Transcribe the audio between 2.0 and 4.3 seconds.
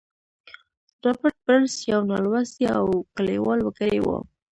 نالوستی او کلیوال وګړی و